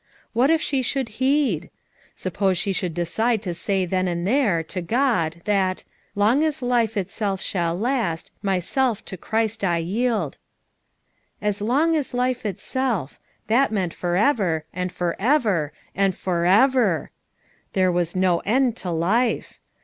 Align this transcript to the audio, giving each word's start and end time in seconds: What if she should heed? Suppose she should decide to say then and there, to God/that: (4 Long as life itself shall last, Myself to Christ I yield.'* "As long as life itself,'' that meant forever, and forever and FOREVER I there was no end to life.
What 0.33 0.49
if 0.49 0.63
she 0.63 0.81
should 0.81 1.09
heed? 1.21 1.69
Suppose 2.15 2.57
she 2.57 2.73
should 2.73 2.95
decide 2.95 3.43
to 3.43 3.53
say 3.53 3.85
then 3.85 4.07
and 4.07 4.25
there, 4.25 4.63
to 4.63 4.81
God/that: 4.81 5.83
(4 5.85 5.85
Long 6.15 6.43
as 6.43 6.63
life 6.63 6.97
itself 6.97 7.39
shall 7.39 7.77
last, 7.77 8.31
Myself 8.41 9.05
to 9.05 9.15
Christ 9.15 9.63
I 9.63 9.77
yield.'* 9.77 10.39
"As 11.39 11.61
long 11.61 11.95
as 11.95 12.15
life 12.15 12.47
itself,'' 12.47 13.19
that 13.45 13.71
meant 13.71 13.93
forever, 13.93 14.65
and 14.73 14.91
forever 14.91 15.71
and 15.93 16.15
FOREVER 16.15 17.11
I 17.13 17.17
there 17.73 17.91
was 17.91 18.15
no 18.15 18.39
end 18.39 18.75
to 18.77 18.89
life. 18.89 19.59